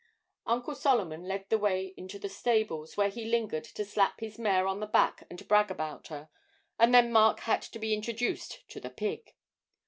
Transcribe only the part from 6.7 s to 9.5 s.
and then Mark had to be introduced to the pig.